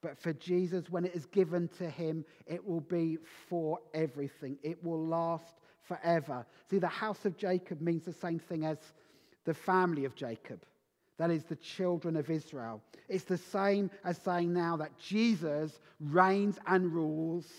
But 0.00 0.18
for 0.18 0.32
Jesus, 0.32 0.88
when 0.88 1.04
it 1.04 1.14
is 1.14 1.26
given 1.26 1.68
to 1.76 1.90
him, 1.90 2.24
it 2.46 2.66
will 2.66 2.80
be 2.80 3.18
for 3.50 3.80
everything. 3.92 4.56
It 4.62 4.82
will 4.82 5.06
last 5.06 5.60
forever. 5.82 6.46
See, 6.70 6.78
the 6.78 6.86
house 6.86 7.26
of 7.26 7.36
Jacob 7.36 7.82
means 7.82 8.06
the 8.06 8.14
same 8.14 8.38
thing 8.38 8.64
as 8.64 8.78
the 9.44 9.52
family 9.52 10.06
of 10.06 10.14
Jacob. 10.14 10.64
That 11.18 11.30
is 11.30 11.44
the 11.44 11.56
children 11.56 12.16
of 12.16 12.30
Israel. 12.30 12.80
It's 13.10 13.24
the 13.24 13.36
same 13.36 13.90
as 14.02 14.16
saying 14.16 14.54
now 14.54 14.78
that 14.78 14.98
Jesus 14.98 15.78
reigns 16.00 16.58
and 16.66 16.90
rules 16.90 17.52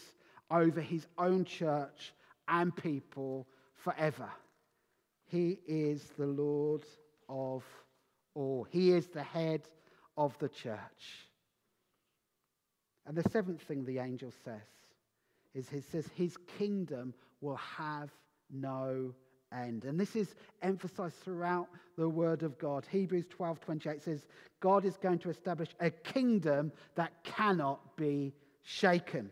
over 0.50 0.81
his 0.81 1.05
own 1.19 1.45
church 1.45 2.15
and 2.47 2.75
people 2.75 3.45
forever. 3.75 4.31
He 5.27 5.59
is 5.67 6.01
the 6.17 6.25
Lord 6.25 6.81
of 7.29 7.63
all. 8.38 8.67
He 8.70 8.91
is 8.91 9.08
the 9.08 9.24
head 9.24 9.63
of 10.15 10.38
the 10.39 10.50
church. 10.50 11.27
And 13.06 13.15
the 13.15 13.27
seventh 13.29 13.62
thing 13.63 13.84
the 13.84 14.00
angel 14.00 14.32
says 14.46 14.62
is 15.53 15.70
he 15.70 15.82
says 15.82 16.08
his 16.15 16.38
kingdom 16.58 17.13
will 17.41 17.56
have 17.56 18.10
no 18.51 19.13
end. 19.51 19.86
And 19.86 20.00
this 20.00 20.15
is 20.15 20.36
emphasized 20.62 21.15
throughout 21.24 21.67
the 21.98 22.08
word 22.08 22.44
of 22.44 22.60
God. 22.60 22.86
Hebrews 22.89 23.25
12 23.29 23.60
28 23.62 24.03
says, 24.03 24.27
God 24.60 24.86
is 24.86 24.98
going 24.98 25.20
to 25.20 25.29
establish 25.29 25.70
a 25.79 25.89
kingdom 25.89 26.72
that 26.96 27.12
cannot 27.24 27.96
be 27.96 28.34
shaken. 28.63 29.32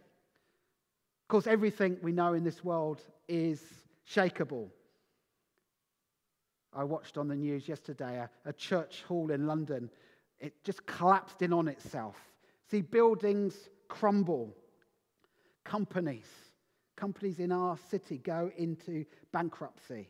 Of 1.24 1.28
course, 1.28 1.48
everything 1.48 1.98
we 2.02 2.12
know 2.12 2.34
in 2.34 2.44
this 2.44 2.64
world 2.64 3.02
is 3.28 3.62
shakable. 4.10 4.70
I 6.76 6.84
watched 6.84 7.18
on 7.18 7.28
the 7.30 7.36
news 7.36 7.68
yesterday 7.68 8.18
a, 8.18 8.30
a 8.50 8.54
church 8.54 9.04
hall 9.08 9.32
in 9.32 9.48
London. 9.48 9.90
It 10.40 10.64
just 10.64 10.86
collapsed 10.86 11.42
in 11.42 11.54
on 11.54 11.70
itself. 11.70 12.18
See, 12.70 12.82
buildings 12.82 13.56
crumble, 13.88 14.54
companies, 15.64 16.28
companies 16.98 17.40
in 17.40 17.52
our 17.52 17.78
city 17.90 18.18
go 18.18 18.52
into 18.58 19.06
bankruptcy. 19.32 20.10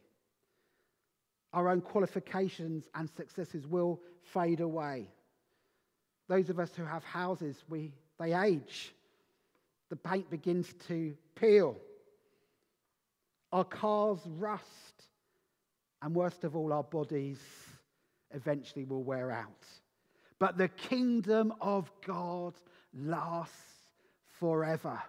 Our 1.53 1.69
own 1.69 1.81
qualifications 1.81 2.89
and 2.95 3.09
successes 3.09 3.67
will 3.67 4.01
fade 4.33 4.59
away. 4.59 5.09
Those 6.27 6.49
of 6.49 6.59
us 6.59 6.71
who 6.75 6.83
have 6.83 7.03
houses, 7.03 7.63
we, 7.69 7.93
they 8.19 8.33
age. 8.33 8.93
The 9.89 9.95
paint 9.95 10.29
begins 10.31 10.73
to 10.87 11.15
peel. 11.35 11.77
Our 13.51 13.63
cars 13.63 14.19
rust. 14.25 14.65
And 16.01 16.15
worst 16.15 16.43
of 16.43 16.55
all, 16.55 16.73
our 16.73 16.83
bodies 16.83 17.39
eventually 18.31 18.85
will 18.85 19.03
wear 19.03 19.31
out. 19.31 19.65
But 20.39 20.57
the 20.57 20.67
kingdom 20.67 21.53
of 21.61 21.91
God 22.05 22.53
lasts 22.93 23.53
forever. 24.39 25.01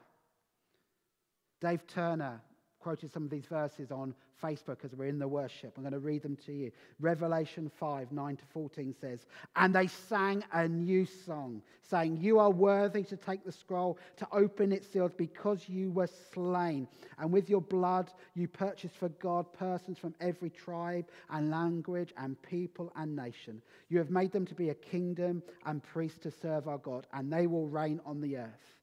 Dave 1.61 1.87
Turner 1.87 2.41
quoted 2.81 3.13
some 3.13 3.25
of 3.25 3.31
these 3.31 3.47
verses 3.47 3.91
on 3.91 4.15
Facebook 4.43 4.85
as 4.85 4.95
we're 4.95 5.07
in 5.07 5.19
the 5.19 5.27
worship. 5.27 5.73
I'm 5.77 5.83
going 5.83 5.93
to 5.93 5.99
read 5.99 6.23
them 6.23 6.37
to 6.47 6.53
you. 6.53 6.71
Revelation 7.01 7.71
5 7.79 8.13
9 8.13 8.37
to 8.37 8.45
14 8.53 8.95
says, 9.01 9.27
And 9.55 9.75
they 9.75 9.87
sang 9.87 10.45
a 10.53 10.69
new 10.69 11.07
song, 11.07 11.63
saying, 11.83 12.19
You 12.19 12.39
are 12.39 12.51
worthy 12.51 13.03
to 13.05 13.17
take 13.17 13.45
the 13.45 13.53
scroll, 13.53 13.99
to 14.19 14.29
open 14.33 14.73
its 14.73 14.89
seals, 14.89 15.13
because 15.17 15.69
you 15.69 15.91
were 15.91 16.09
slain. 16.33 16.87
And 17.19 17.33
with 17.33 17.49
your 17.49 17.63
blood 17.63 18.11
you 18.35 18.49
purchased 18.49 18.97
for 18.97 19.09
God 19.09 19.53
persons 19.53 19.99
from 19.99 20.15
every 20.21 20.51
tribe 20.51 21.07
and 21.31 21.51
language 21.51 22.13
and 22.19 22.41
people 22.43 22.93
and 22.97 23.17
nation. 23.17 23.63
You 23.89 23.99
have 23.99 24.11
made 24.11 24.33
them 24.33 24.47
to 24.47 24.55
be 24.55 24.71
a 24.71 24.75
kingdom 24.75 25.43
and 25.65 25.83
priests 25.83 26.19
to 26.23 26.31
serve 26.31 26.69
our 26.69 26.79
God, 26.79 27.07
and 27.13 27.33
they 27.33 27.47
will 27.47 27.69
reign 27.69 28.01
on 28.05 28.21
the 28.21 28.37
earth. 28.37 28.77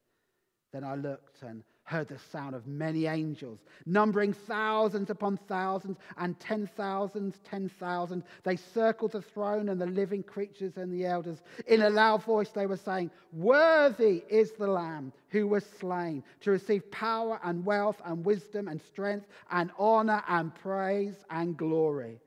Then 0.72 0.82
I 0.84 0.96
looked 0.96 1.42
and 1.42 1.62
heard 1.84 2.08
the 2.08 2.18
sound 2.32 2.54
of 2.54 2.66
many 2.66 3.06
angels, 3.06 3.60
numbering 3.86 4.32
thousands 4.32 5.10
upon 5.10 5.36
thousands 5.36 5.98
and 6.16 6.38
ten 6.40 6.66
thousands, 6.66 7.38
ten 7.44 7.68
thousand. 7.68 8.24
They 8.42 8.56
circled 8.56 9.12
the 9.12 9.22
throne 9.22 9.68
and 9.68 9.80
the 9.80 9.86
living 9.86 10.22
creatures 10.22 10.76
and 10.76 10.92
the 10.92 11.04
elders. 11.04 11.42
In 11.66 11.82
a 11.82 11.90
loud 11.90 12.24
voice, 12.24 12.50
they 12.50 12.66
were 12.66 12.76
saying, 12.76 13.10
Worthy 13.32 14.24
is 14.28 14.52
the 14.52 14.66
Lamb 14.66 15.12
who 15.28 15.46
was 15.46 15.64
slain 15.78 16.24
to 16.40 16.50
receive 16.50 16.90
power 16.90 17.38
and 17.44 17.64
wealth 17.64 18.00
and 18.04 18.24
wisdom 18.24 18.68
and 18.68 18.80
strength 18.80 19.26
and 19.50 19.70
honor 19.78 20.22
and 20.28 20.54
praise 20.54 21.24
and 21.30 21.56
glory. 21.56 22.20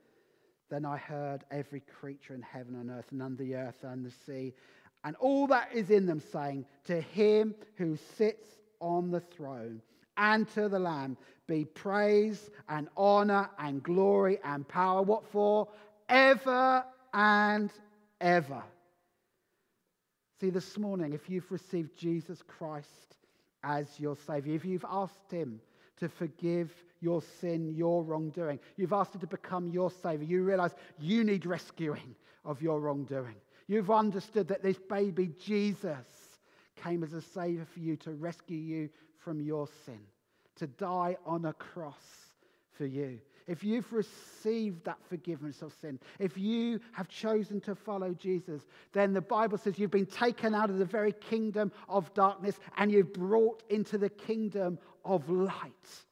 Then 0.70 0.84
I 0.84 0.98
heard 0.98 1.44
every 1.50 1.80
creature 1.80 2.34
in 2.34 2.42
heaven 2.42 2.74
and 2.74 2.90
earth 2.90 3.10
and 3.10 3.22
under 3.22 3.42
the 3.42 3.56
earth 3.56 3.82
and 3.82 4.04
the 4.04 4.12
sea 4.26 4.54
and 5.04 5.16
all 5.16 5.46
that 5.48 5.70
is 5.72 5.90
in 5.90 6.06
them 6.06 6.20
saying, 6.20 6.66
To 6.86 7.00
him 7.00 7.54
who 7.76 7.96
sits 8.16 8.46
on 8.80 9.10
the 9.10 9.20
throne 9.20 9.82
and 10.16 10.48
to 10.54 10.68
the 10.68 10.78
Lamb 10.78 11.16
be 11.46 11.64
praise 11.64 12.50
and 12.68 12.88
honor 12.96 13.48
and 13.58 13.82
glory 13.82 14.38
and 14.44 14.68
power. 14.68 15.02
What 15.02 15.26
for? 15.32 15.68
Ever 16.08 16.84
and 17.14 17.70
ever. 18.20 18.62
See, 20.40 20.50
this 20.50 20.76
morning, 20.76 21.14
if 21.14 21.28
you've 21.30 21.50
received 21.50 21.96
Jesus 21.96 22.42
Christ 22.46 23.16
as 23.64 23.86
your 23.98 24.16
Savior, 24.26 24.54
if 24.54 24.64
you've 24.64 24.84
asked 24.88 25.30
Him 25.30 25.60
to 25.98 26.08
forgive 26.08 26.70
your 27.00 27.22
sin, 27.40 27.74
your 27.74 28.04
wrongdoing, 28.04 28.60
you've 28.76 28.92
asked 28.92 29.14
Him 29.14 29.20
to 29.22 29.26
become 29.26 29.68
your 29.68 29.90
Savior, 29.90 30.26
you 30.26 30.44
realize 30.44 30.74
you 31.00 31.24
need 31.24 31.46
rescuing 31.46 32.14
of 32.44 32.62
your 32.62 32.80
wrongdoing. 32.80 33.34
You've 33.66 33.90
understood 33.90 34.48
that 34.48 34.62
this 34.62 34.78
baby 34.78 35.32
Jesus 35.44 36.06
came 36.82 37.02
as 37.02 37.12
a 37.12 37.22
savior 37.22 37.66
for 37.72 37.80
you 37.80 37.96
to 37.96 38.12
rescue 38.12 38.58
you 38.58 38.88
from 39.18 39.40
your 39.40 39.68
sin, 39.84 40.00
to 40.56 40.66
die 40.66 41.16
on 41.26 41.44
a 41.44 41.52
cross 41.52 42.28
for 42.72 42.86
you. 42.86 43.18
If 43.46 43.64
you've 43.64 43.90
received 43.92 44.84
that 44.84 44.98
forgiveness 45.08 45.62
of 45.62 45.72
sin, 45.80 45.98
if 46.18 46.36
you 46.36 46.80
have 46.92 47.08
chosen 47.08 47.60
to 47.62 47.74
follow 47.74 48.12
Jesus, 48.12 48.62
then 48.92 49.14
the 49.14 49.22
Bible 49.22 49.56
says 49.56 49.78
you've 49.78 49.90
been 49.90 50.04
taken 50.04 50.54
out 50.54 50.68
of 50.68 50.78
the 50.78 50.84
very 50.84 51.12
kingdom 51.12 51.72
of 51.88 52.12
darkness 52.12 52.58
and 52.76 52.92
you've 52.92 53.14
brought 53.14 53.62
into 53.70 53.96
the 53.96 54.10
kingdom 54.10 54.78
of 55.02 55.28
light. 55.30 56.04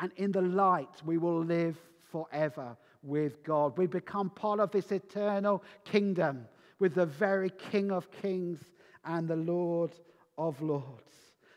And 0.00 0.10
in 0.16 0.32
the 0.32 0.42
light, 0.42 1.00
we 1.06 1.16
will 1.16 1.44
live 1.44 1.78
forever 2.10 2.76
with 3.04 3.44
God. 3.44 3.78
We 3.78 3.86
become 3.86 4.30
part 4.30 4.58
of 4.58 4.72
this 4.72 4.90
eternal 4.90 5.62
kingdom 5.84 6.48
with 6.80 6.94
the 6.94 7.06
very 7.06 7.50
King 7.50 7.92
of 7.92 8.10
kings 8.10 8.58
and 9.04 9.28
the 9.28 9.36
Lord 9.36 9.92
of 10.38 10.60
lords. 10.60 11.10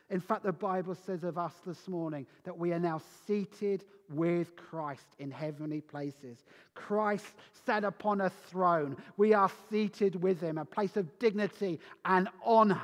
In 0.09 0.21
fact, 0.21 0.43
the 0.43 0.53
Bible 0.53 0.95
says 0.95 1.23
of 1.23 1.37
us 1.37 1.53
this 1.65 1.87
morning 1.87 2.25
that 2.45 2.57
we 2.57 2.71
are 2.71 2.79
now 2.79 3.01
seated 3.25 3.83
with 4.09 4.55
Christ 4.55 5.05
in 5.19 5.29
heavenly 5.29 5.81
places. 5.81 6.37
Christ 6.75 7.25
sat 7.65 7.83
upon 7.83 8.21
a 8.21 8.29
throne. 8.49 8.95
We 9.17 9.33
are 9.33 9.51
seated 9.69 10.21
with 10.21 10.39
him, 10.39 10.57
a 10.57 10.63
place 10.63 10.95
of 10.95 11.19
dignity 11.19 11.79
and 12.05 12.29
honor. 12.43 12.81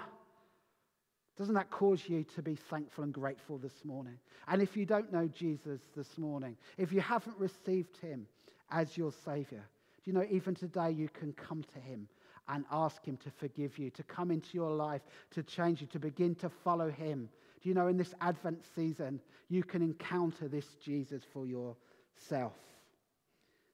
Doesn't 1.38 1.56
that 1.56 1.72
cause 1.72 2.04
you 2.08 2.26
to 2.36 2.42
be 2.42 2.56
thankful 2.56 3.06
and 3.06 3.14
grateful 3.14 3.58
this 3.58 3.86
morning? 3.86 4.20
And 4.48 4.62
if 4.62 4.76
you 4.76 4.86
don't 4.86 5.12
know 5.12 5.28
Jesus 5.28 5.80
this 5.96 6.18
morning, 6.18 6.58
if 6.78 6.92
you 6.92 7.00
haven't 7.00 7.38
received 7.40 7.98
him 7.98 8.28
as 8.70 8.98
your 8.98 9.14
Savior, 9.24 9.64
do 10.04 10.12
you 10.12 10.14
know 10.14 10.28
even 10.30 10.56
today 10.56 10.92
you 10.92 11.08
can 11.08 11.32
come 11.34 11.64
to 11.74 11.80
him 11.80 12.08
and 12.48 12.66
ask 12.72 13.04
Him 13.06 13.18
to 13.18 13.32
forgive 13.32 13.78
you, 13.78 13.90
to 13.92 14.04
come 14.04 14.32
into 14.32 14.50
your 14.54 14.72
life, 14.72 15.02
to 15.32 15.44
change 15.44 15.82
you, 15.82 15.88
to 15.88 16.00
begin 16.00 16.36
to 16.36 16.50
follow 16.50 16.90
Him. 16.90 17.30
Do 17.62 17.70
you 17.70 17.76
know 17.76 17.88
in 17.88 17.98
this 17.98 18.14
Advent 18.22 18.64
season, 18.76 19.22
you 19.50 19.64
can 19.64 19.82
encounter 19.82 20.48
this 20.48 20.68
Jesus 20.84 21.24
for 21.32 21.46
yourself? 21.46 22.54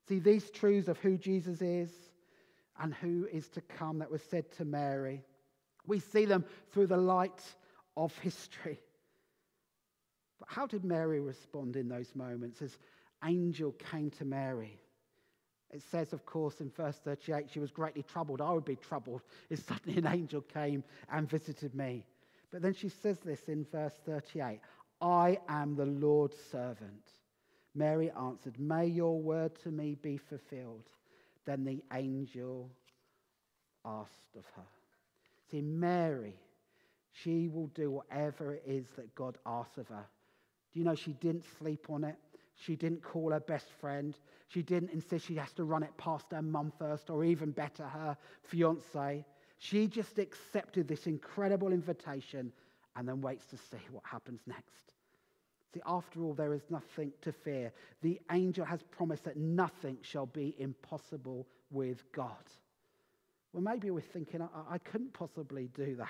See, 0.07 0.19
these 0.19 0.49
truths 0.49 0.87
of 0.87 0.97
who 0.99 1.17
Jesus 1.17 1.61
is 1.61 1.89
and 2.79 2.93
who 2.93 3.27
is 3.31 3.47
to 3.49 3.61
come 3.61 3.99
that 3.99 4.11
was 4.11 4.21
said 4.23 4.51
to 4.53 4.65
Mary, 4.65 5.23
we 5.85 5.99
see 5.99 6.25
them 6.25 6.45
through 6.71 6.87
the 6.87 6.97
light 6.97 7.43
of 7.97 8.17
history. 8.19 8.79
But 10.39 10.49
how 10.49 10.67
did 10.67 10.85
Mary 10.85 11.19
respond 11.19 11.75
in 11.75 11.89
those 11.89 12.15
moments 12.15 12.61
as 12.61 12.77
angel 13.25 13.73
came 13.73 14.09
to 14.11 14.25
Mary? 14.25 14.79
It 15.71 15.83
says, 15.91 16.13
of 16.13 16.25
course, 16.25 16.61
in 16.61 16.71
verse 16.71 16.97
38, 17.03 17.49
she 17.51 17.59
was 17.59 17.71
greatly 17.71 18.03
troubled. 18.03 18.41
I 18.41 18.51
would 18.51 18.65
be 18.65 18.75
troubled 18.75 19.21
if 19.49 19.59
suddenly 19.65 19.97
an 19.97 20.07
angel 20.07 20.41
came 20.41 20.83
and 21.11 21.29
visited 21.29 21.75
me. 21.75 22.05
But 22.51 22.61
then 22.61 22.73
she 22.73 22.89
says 22.89 23.19
this 23.19 23.47
in 23.47 23.65
verse 23.71 23.93
38 24.05 24.59
I 25.01 25.37
am 25.47 25.75
the 25.75 25.85
Lord's 25.85 26.35
servant. 26.51 27.11
Mary 27.75 28.11
answered, 28.11 28.59
May 28.59 28.87
your 28.87 29.19
word 29.19 29.55
to 29.63 29.69
me 29.69 29.95
be 30.01 30.17
fulfilled. 30.17 30.89
Then 31.45 31.63
the 31.63 31.83
angel 31.93 32.69
asked 33.85 34.35
of 34.37 34.45
her. 34.55 34.67
See, 35.49 35.61
Mary, 35.61 36.35
she 37.11 37.47
will 37.47 37.67
do 37.67 37.91
whatever 37.91 38.53
it 38.53 38.63
is 38.67 38.85
that 38.95 39.15
God 39.15 39.37
asks 39.45 39.77
of 39.77 39.87
her. 39.87 40.05
Do 40.73 40.79
you 40.79 40.85
know 40.85 40.95
she 40.95 41.13
didn't 41.13 41.45
sleep 41.57 41.85
on 41.89 42.03
it? 42.03 42.15
She 42.59 42.75
didn't 42.75 43.01
call 43.01 43.31
her 43.31 43.39
best 43.39 43.67
friend. 43.79 44.17
She 44.49 44.61
didn't 44.61 44.91
insist 44.91 45.25
she 45.25 45.35
has 45.35 45.53
to 45.53 45.63
run 45.63 45.83
it 45.83 45.95
past 45.97 46.25
her 46.31 46.41
mum 46.41 46.73
first, 46.77 47.09
or 47.09 47.23
even 47.23 47.51
better, 47.51 47.85
her 47.85 48.17
fiance. 48.43 49.25
She 49.57 49.87
just 49.87 50.19
accepted 50.19 50.87
this 50.87 51.07
incredible 51.07 51.71
invitation 51.71 52.51
and 52.95 53.07
then 53.07 53.21
waits 53.21 53.45
to 53.47 53.57
see 53.57 53.79
what 53.91 54.03
happens 54.03 54.41
next. 54.45 54.93
See, 55.73 55.81
after 55.85 56.23
all, 56.23 56.33
there 56.33 56.53
is 56.53 56.63
nothing 56.69 57.13
to 57.21 57.31
fear. 57.31 57.71
The 58.01 58.19
angel 58.31 58.65
has 58.65 58.81
promised 58.83 59.23
that 59.25 59.37
nothing 59.37 59.97
shall 60.01 60.25
be 60.25 60.55
impossible 60.57 61.47
with 61.71 62.11
God. 62.11 62.43
Well, 63.53 63.63
maybe 63.63 63.89
we're 63.89 64.01
thinking, 64.01 64.41
I, 64.41 64.75
I 64.75 64.77
couldn't 64.79 65.13
possibly 65.13 65.69
do 65.75 65.95
that. 65.95 66.09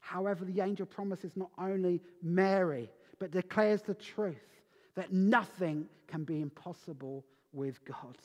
However, 0.00 0.44
the 0.44 0.60
angel 0.60 0.86
promises 0.86 1.36
not 1.36 1.50
only 1.58 2.02
Mary, 2.22 2.90
but 3.18 3.30
declares 3.30 3.82
the 3.82 3.94
truth 3.94 4.57
that 4.94 5.12
nothing 5.12 5.86
can 6.06 6.24
be 6.24 6.40
impossible 6.40 7.24
with 7.52 7.84
God. 7.84 8.16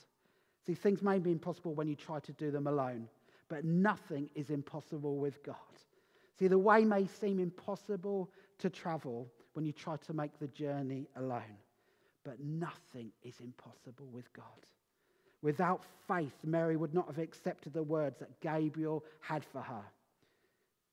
See, 0.66 0.74
things 0.74 1.02
may 1.02 1.20
be 1.20 1.32
impossible 1.32 1.74
when 1.74 1.88
you 1.88 1.96
try 1.96 2.20
to 2.22 2.32
do 2.34 2.52
them 2.52 2.68
alone, 2.68 3.08
but 3.50 3.66
nothing 3.66 4.30
is 4.36 4.50
impossible 4.50 5.18
with 5.18 5.44
God. 5.44 5.56
See, 6.40 6.48
the 6.48 6.58
way 6.58 6.84
may 6.86 7.06
seem 7.06 7.40
impossible 7.40 8.32
to 8.60 8.70
travel 8.70 9.28
when 9.54 9.66
you 9.66 9.72
try 9.72 9.98
to 9.98 10.14
make 10.14 10.40
the 10.40 10.48
journey 10.48 11.08
alone, 11.16 11.58
but 12.24 12.40
nothing 12.40 13.12
is 13.24 13.36
impossible 13.40 14.08
with 14.12 14.32
God. 14.34 14.46
Without 15.42 15.84
faith, 16.08 16.34
Mary 16.44 16.78
would 16.78 16.94
not 16.94 17.08
have 17.08 17.20
accepted 17.20 17.74
the 17.74 17.84
words 17.84 18.20
that 18.20 18.40
Gabriel 18.40 19.04
had 19.20 19.44
for 19.44 19.62
her. 19.62 19.84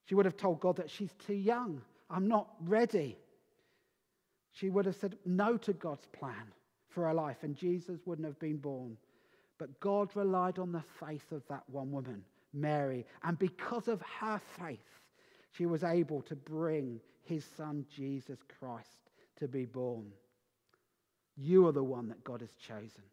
She 0.07 0.17
would 0.17 0.27
have 0.27 0.37
told 0.37 0.61
God 0.61 0.77
that 0.77 0.91
she's 0.91 1.15
too 1.25 1.35
young. 1.35 1.81
I'm 2.11 2.27
not 2.27 2.49
ready. 2.63 3.17
She 4.53 4.71
would 4.71 4.87
have 4.87 4.97
said 4.97 5.17
no 5.25 5.57
to 5.59 5.73
God's 5.73 6.07
plan 6.07 6.53
for 6.89 7.07
her 7.07 7.15
life, 7.15 7.39
and 7.43 7.57
Jesus 7.57 8.01
wouldn't 8.05 8.27
have 8.27 8.39
been 8.39 8.57
born. 8.57 8.97
But 9.59 9.79
God 9.81 10.11
relied 10.15 10.59
on 10.59 10.73
the 10.73 10.83
faith 10.99 11.33
of 11.33 11.43
that 11.49 11.63
one 11.69 11.93
woman, 11.93 12.25
Mary, 12.53 13.07
and 13.23 13.39
because 13.39 13.89
of 13.89 14.03
her 14.21 14.41
faith, 14.59 14.79
she 15.53 15.67
was 15.67 15.85
able 15.85 16.23
to 16.23 16.37
bring 16.37 17.01
his 17.23 17.45
son, 17.57 17.85
Jesus 17.95 18.39
Christ, 18.59 19.11
to 19.39 19.49
be 19.49 19.65
born. 19.65 20.11
You 21.37 21.67
are 21.67 21.73
the 21.73 21.85
one 21.85 22.09
that 22.09 22.25
God 22.25 22.41
has 22.41 22.53
chosen. 22.55 23.05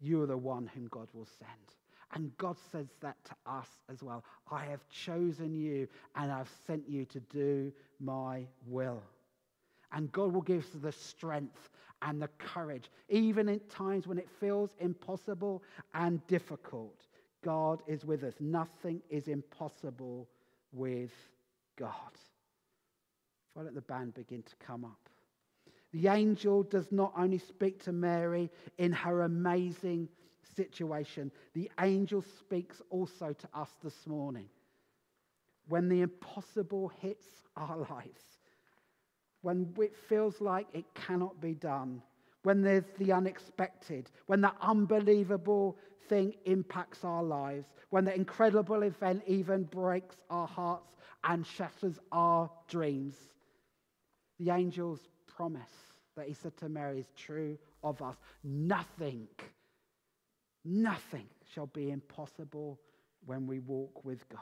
You 0.00 0.22
are 0.22 0.26
the 0.26 0.36
one 0.36 0.70
whom 0.74 0.88
God 0.88 1.08
will 1.12 1.28
send. 1.38 1.50
And 2.14 2.36
God 2.36 2.56
says 2.70 2.88
that 3.00 3.16
to 3.24 3.34
us 3.46 3.68
as 3.90 4.02
well. 4.02 4.24
I 4.50 4.64
have 4.66 4.86
chosen 4.88 5.54
you 5.54 5.88
and 6.16 6.30
I've 6.30 6.50
sent 6.66 6.88
you 6.88 7.04
to 7.06 7.20
do 7.20 7.72
my 8.00 8.46
will. 8.66 9.02
And 9.92 10.10
God 10.12 10.32
will 10.32 10.42
give 10.42 10.64
us 10.64 10.70
the 10.80 10.92
strength 10.92 11.70
and 12.02 12.20
the 12.20 12.28
courage, 12.38 12.90
even 13.08 13.48
in 13.48 13.60
times 13.68 14.06
when 14.06 14.18
it 14.18 14.28
feels 14.40 14.70
impossible 14.80 15.62
and 15.94 16.26
difficult. 16.26 17.06
God 17.44 17.82
is 17.86 18.04
with 18.04 18.24
us. 18.24 18.34
Nothing 18.40 19.02
is 19.10 19.28
impossible 19.28 20.28
with 20.72 21.12
God. 21.76 21.92
I 23.56 23.62
let 23.62 23.74
the 23.74 23.82
band 23.82 24.14
begin 24.14 24.42
to 24.42 24.56
come 24.66 24.84
up. 24.84 25.08
The 25.92 26.08
angel 26.08 26.62
does 26.62 26.90
not 26.90 27.12
only 27.16 27.38
speak 27.38 27.82
to 27.84 27.92
Mary 27.92 28.50
in 28.78 28.92
her 28.92 29.22
amazing 29.22 30.08
situation, 30.56 31.30
the 31.54 31.70
angel 31.80 32.24
speaks 32.38 32.80
also 32.88 33.34
to 33.34 33.48
us 33.54 33.68
this 33.84 34.06
morning. 34.06 34.48
When 35.68 35.88
the 35.88 36.00
impossible 36.00 36.90
hits 37.00 37.26
our 37.56 37.76
lives, 37.76 38.31
when 39.42 39.72
it 39.78 39.94
feels 40.08 40.40
like 40.40 40.66
it 40.72 40.84
cannot 40.94 41.40
be 41.40 41.54
done, 41.54 42.02
when 42.44 42.62
there's 42.62 42.84
the 42.98 43.12
unexpected, 43.12 44.10
when 44.26 44.40
the 44.40 44.52
unbelievable 44.60 45.76
thing 46.08 46.34
impacts 46.44 47.04
our 47.04 47.22
lives, 47.22 47.66
when 47.90 48.04
the 48.04 48.14
incredible 48.14 48.82
event 48.82 49.22
even 49.26 49.64
breaks 49.64 50.16
our 50.30 50.46
hearts 50.46 50.96
and 51.24 51.46
shatters 51.46 51.98
our 52.10 52.50
dreams. 52.68 53.14
The 54.38 54.50
angel's 54.50 55.00
promise 55.36 55.60
that 56.16 56.26
he 56.26 56.34
said 56.34 56.56
to 56.58 56.68
Mary 56.68 57.00
is 57.00 57.08
true 57.16 57.58
of 57.82 58.02
us. 58.02 58.16
Nothing, 58.42 59.28
nothing 60.64 61.26
shall 61.54 61.66
be 61.66 61.90
impossible 61.90 62.80
when 63.26 63.46
we 63.46 63.60
walk 63.60 64.04
with 64.04 64.28
God. 64.28 64.40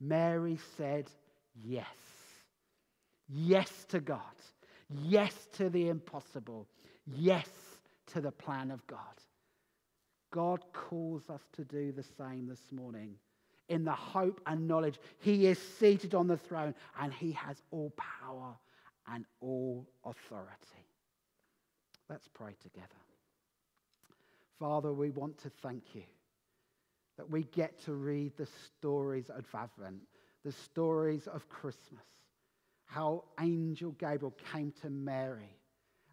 Mary 0.00 0.58
said 0.76 1.10
yes. 1.54 1.86
Yes 3.28 3.84
to 3.88 4.00
God. 4.00 4.20
Yes 4.88 5.32
to 5.54 5.70
the 5.70 5.88
impossible. 5.88 6.66
Yes 7.06 7.48
to 8.08 8.20
the 8.20 8.32
plan 8.32 8.70
of 8.70 8.86
God. 8.86 8.98
God 10.30 10.64
calls 10.72 11.30
us 11.30 11.42
to 11.54 11.64
do 11.64 11.92
the 11.92 12.04
same 12.18 12.48
this 12.48 12.72
morning 12.72 13.14
in 13.68 13.84
the 13.84 13.92
hope 13.92 14.40
and 14.46 14.68
knowledge 14.68 14.98
He 15.18 15.46
is 15.46 15.58
seated 15.78 16.14
on 16.14 16.26
the 16.26 16.36
throne 16.36 16.74
and 17.00 17.12
He 17.12 17.32
has 17.32 17.62
all 17.70 17.92
power 17.96 18.54
and 19.12 19.24
all 19.40 19.86
authority. 20.04 20.88
Let's 22.08 22.28
pray 22.28 22.54
together. 22.62 22.88
Father, 24.58 24.92
we 24.92 25.10
want 25.10 25.38
to 25.38 25.50
thank 25.62 25.94
you 25.94 26.02
that 27.16 27.30
we 27.30 27.44
get 27.44 27.80
to 27.84 27.94
read 27.94 28.32
the 28.36 28.48
stories 28.76 29.30
of 29.30 29.44
Advent, 29.54 30.00
the 30.44 30.52
stories 30.52 31.26
of 31.26 31.48
Christmas, 31.48 32.04
how 32.86 33.24
Angel 33.40 33.92
Gabriel 33.92 34.34
came 34.52 34.72
to 34.82 34.90
Mary 34.90 35.58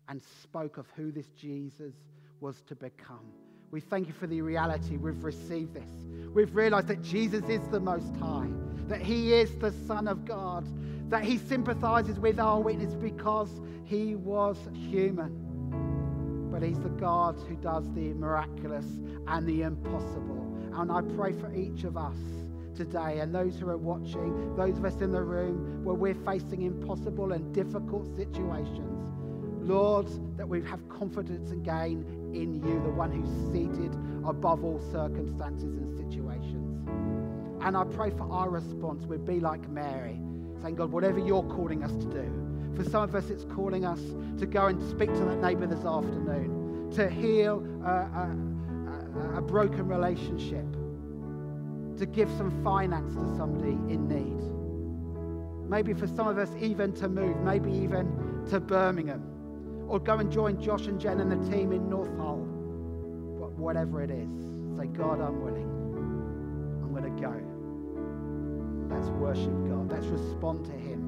and 0.10 0.21
spoke 0.43 0.77
of 0.77 0.88
who 0.95 1.12
this 1.12 1.27
Jesus 1.39 1.93
was 2.39 2.62
to 2.63 2.75
become. 2.75 3.31
We 3.71 3.79
thank 3.79 4.07
you 4.07 4.13
for 4.13 4.27
the 4.27 4.41
reality 4.41 4.97
we've 4.97 5.23
received 5.23 5.73
this. 5.73 5.89
We've 6.34 6.53
realized 6.53 6.88
that 6.88 7.01
Jesus 7.01 7.43
is 7.47 7.65
the 7.69 7.79
Most 7.79 8.13
High, 8.17 8.49
that 8.88 9.01
He 9.01 9.34
is 9.34 9.57
the 9.60 9.71
Son 9.88 10.07
of 10.07 10.25
God, 10.25 10.67
that 11.10 11.23
He 11.23 11.38
sympathizes 11.38 12.19
with 12.19 12.39
our 12.39 12.60
weakness 12.60 12.93
because 12.95 13.49
He 13.86 14.15
was 14.15 14.57
human. 14.73 16.49
But 16.51 16.63
He's 16.63 16.79
the 16.79 16.89
God 16.89 17.38
who 17.47 17.55
does 17.55 17.86
the 17.93 18.13
miraculous 18.13 18.86
and 19.27 19.47
the 19.47 19.62
impossible. 19.62 20.45
And 20.73 20.91
I 20.91 21.01
pray 21.15 21.31
for 21.31 21.53
each 21.53 21.86
of 21.86 21.95
us 21.95 22.17
today 22.75 23.19
and 23.19 23.34
those 23.34 23.57
who 23.57 23.69
are 23.69 23.77
watching, 23.77 24.55
those 24.55 24.77
of 24.77 24.86
us 24.86 25.01
in 25.01 25.12
the 25.12 25.21
room 25.21 25.84
where 25.84 25.95
we're 25.95 26.15
facing 26.25 26.63
impossible 26.63 27.31
and 27.34 27.53
difficult 27.53 28.07
situations. 28.15 29.12
Lord, 29.62 30.07
that 30.38 30.47
we 30.47 30.62
have 30.63 30.88
confidence 30.89 31.51
again 31.51 32.03
in 32.34 32.55
you, 32.55 32.81
the 32.81 32.89
one 32.89 33.12
who's 33.12 33.53
seated 33.53 33.93
above 34.25 34.63
all 34.63 34.79
circumstances 34.91 35.75
and 35.77 35.95
situations. 35.95 36.88
And 37.63 37.77
I 37.77 37.84
pray 37.84 38.10
for 38.10 38.27
our 38.31 38.49
response 38.49 39.05
would 39.05 39.25
be 39.25 39.39
like 39.39 39.69
Mary, 39.69 40.19
saying, 40.62 40.75
God, 40.75 40.91
whatever 40.91 41.19
you're 41.19 41.43
calling 41.43 41.84
us 41.84 41.91
to 41.91 42.05
do. 42.05 42.73
For 42.75 42.84
some 42.89 43.03
of 43.03 43.13
us, 43.13 43.29
it's 43.29 43.43
calling 43.43 43.86
us 43.86 43.99
to 44.39 44.45
go 44.45 44.67
and 44.67 44.81
speak 44.89 45.13
to 45.13 45.25
that 45.25 45.41
neighbor 45.41 45.67
this 45.67 45.86
afternoon, 45.86 46.89
to 46.95 47.10
heal 47.10 47.63
a, 47.86 47.89
a, 47.89 49.36
a, 49.36 49.38
a 49.38 49.41
broken 49.41 49.88
relationship, 49.88 50.65
to 51.97 52.06
give 52.06 52.30
some 52.32 52.63
finance 52.63 53.13
to 53.13 53.38
somebody 53.38 53.71
in 53.93 54.08
need. 54.08 55.69
Maybe 55.69 55.93
for 55.93 56.08
some 56.08 56.27
of 56.27 56.38
us, 56.38 56.49
even 56.60 56.93
to 56.95 57.08
move, 57.08 57.38
maybe 57.41 57.71
even 57.71 58.45
to 58.49 58.60
Birmingham 58.60 59.32
or 59.91 59.99
go 59.99 60.19
and 60.19 60.32
join 60.32 60.62
Josh 60.62 60.88
and 60.88 60.97
Jen 61.01 61.19
and 61.19 61.30
the 61.30 61.51
team 61.51 61.73
in 61.73 61.89
North 61.89 62.15
Hull. 62.17 62.47
But 63.38 63.51
whatever 63.60 64.01
it 64.01 64.10
is, 64.10 64.32
say, 64.77 64.88
God, 64.88 65.19
I'm 65.19 65.41
willing. 65.43 65.67
I'm 66.82 66.91
going 66.93 67.13
to 67.13 67.21
go. 67.21 67.36
Let's 68.95 69.10
worship 69.10 69.51
God. 69.67 69.91
Let's 69.91 70.06
respond 70.06 70.65
to 70.67 70.71
Him. 70.71 71.00